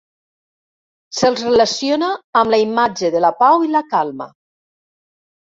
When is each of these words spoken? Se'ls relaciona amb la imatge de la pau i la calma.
Se'ls 1.17 1.43
relaciona 1.47 2.09
amb 2.41 2.55
la 2.55 2.59
imatge 2.63 3.13
de 3.17 3.23
la 3.27 3.33
pau 3.43 3.69
i 3.69 3.71
la 3.77 3.85
calma. 3.93 4.31